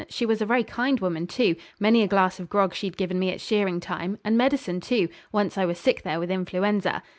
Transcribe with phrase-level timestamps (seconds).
[0.09, 3.29] She was a very kind woman, too; many a glass of grog she'd given me
[3.31, 7.03] at shearing time, and medicine too, once I was sick there with influenza.